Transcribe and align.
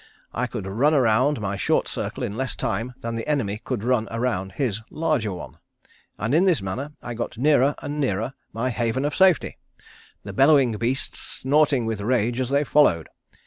I 0.33 0.47
could 0.47 0.65
run 0.65 0.95
around 0.95 1.39
my 1.39 1.55
short 1.55 1.87
circle 1.87 2.23
in 2.23 2.35
less 2.35 2.55
time 2.55 2.95
than 3.01 3.13
the 3.13 3.27
enemy 3.27 3.59
could 3.63 3.83
run 3.83 4.07
around 4.09 4.53
his 4.53 4.81
larger 4.89 5.31
one, 5.31 5.59
and 6.17 6.33
in 6.33 6.45
this 6.45 6.59
manner 6.59 6.93
I 7.03 7.13
got 7.13 7.37
nearer 7.37 7.75
and 7.83 7.99
nearer 7.99 8.33
my 8.51 8.71
haven 8.71 9.05
of 9.05 9.15
safety, 9.15 9.59
the 10.23 10.33
bellowing 10.33 10.71
beasts 10.71 11.19
snorting 11.19 11.85
with 11.85 12.01
rage 12.01 12.39
as 12.39 12.49
they 12.49 12.63
followed. 12.63 13.09